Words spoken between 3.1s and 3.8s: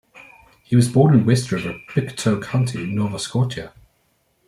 Scotia.